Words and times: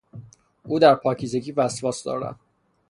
او 0.63 0.79
در 0.79 0.95
پاکیزگی 0.95 1.51
وسواس 1.51 2.03
دارد. 2.03 2.35